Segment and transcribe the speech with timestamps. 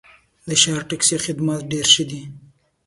[0.47, 2.21] د ښار ټکسي خدمات ډېر ښه دي.